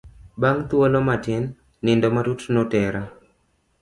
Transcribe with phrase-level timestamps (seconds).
[0.43, 1.43] Bang' thuolo matin
[1.85, 3.01] nindo matut notera.